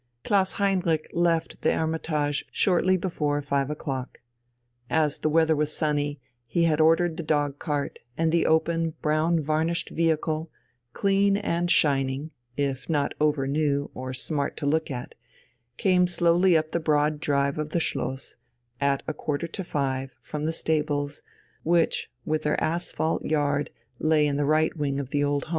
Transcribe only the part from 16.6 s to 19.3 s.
the broad drive of the Schloss, at a